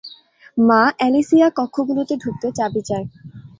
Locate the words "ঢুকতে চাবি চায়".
2.17-3.05